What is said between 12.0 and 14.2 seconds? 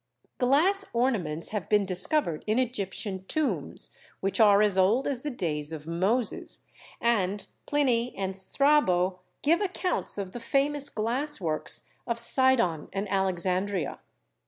of Sidon and Alexandria.